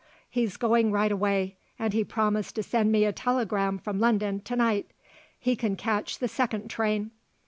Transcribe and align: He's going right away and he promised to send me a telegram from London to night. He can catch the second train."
He's 0.31 0.57
going 0.57 0.91
right 0.91 1.11
away 1.11 1.57
and 1.77 1.93
he 1.93 2.03
promised 2.03 2.55
to 2.55 2.63
send 2.63 2.91
me 2.91 3.05
a 3.05 3.11
telegram 3.11 3.77
from 3.77 3.99
London 3.99 4.39
to 4.39 4.55
night. 4.55 4.89
He 5.37 5.55
can 5.55 5.75
catch 5.75 6.17
the 6.17 6.27
second 6.27 6.69
train." 6.69 7.11